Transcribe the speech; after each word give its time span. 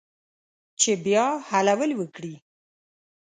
چې 0.79 0.91
بیا 1.05 1.25
حلول 1.49 1.91
وکړي 1.95 2.35